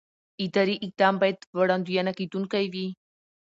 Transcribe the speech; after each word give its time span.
اداري 0.45 0.75
اقدام 0.85 1.15
باید 1.21 1.37
وړاندوينه 1.57 2.11
کېدونکی 2.19 2.65
وي. 2.73 2.87